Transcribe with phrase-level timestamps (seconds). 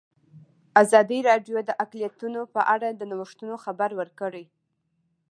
[0.81, 4.45] ازادي راډیو د اقلیتونه په اړه د نوښتونو خبر ورکړی.